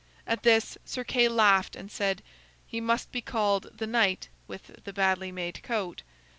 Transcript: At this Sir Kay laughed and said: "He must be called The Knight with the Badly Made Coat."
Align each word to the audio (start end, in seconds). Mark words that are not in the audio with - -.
At 0.25 0.41
this 0.41 0.79
Sir 0.83 1.03
Kay 1.03 1.27
laughed 1.27 1.75
and 1.75 1.91
said: 1.91 2.23
"He 2.65 2.81
must 2.81 3.11
be 3.11 3.21
called 3.21 3.69
The 3.71 3.85
Knight 3.85 4.29
with 4.47 4.83
the 4.83 4.93
Badly 4.93 5.31
Made 5.31 5.61
Coat." 5.61 6.01